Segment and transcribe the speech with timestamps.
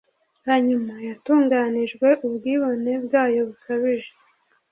[0.47, 4.11] Hanyuma yatunganijwe ubwibone bwayo bukabije.